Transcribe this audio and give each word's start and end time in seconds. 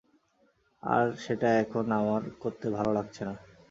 আর 0.83 1.05
সেটা 1.17 1.49
এখন 1.63 1.85
আমার 1.91 2.21
করতে 2.39 2.67
ভালো 2.69 2.91
লাগছে 2.93 3.21
না। 3.25 3.33